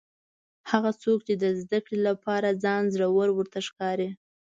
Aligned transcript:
هغه 0.71 0.91
څوک 1.01 1.19
چې 1.27 1.33
د 1.43 1.45
زده 1.61 1.79
کړې 1.85 1.97
لپاره 2.09 2.57
ځان 2.63 2.83
زوړ 2.93 3.27
ورته 3.37 3.59
ښکاري. 3.67 4.09